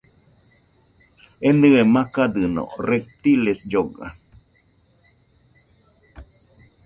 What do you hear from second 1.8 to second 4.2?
makadɨno, reptiles lloga